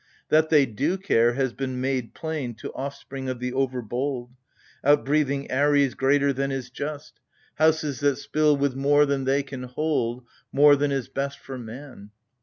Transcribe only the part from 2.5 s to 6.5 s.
To offspring of the over bold, Outbreathing" Ares" greater